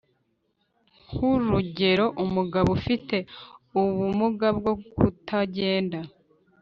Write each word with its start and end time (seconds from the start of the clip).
Nk’urugero 1.11 2.05
umugore 2.23 2.65
ufite 2.77 3.15
ubumuga 3.79 4.47
bwo 4.57 4.73
kutagenda. 4.95 5.99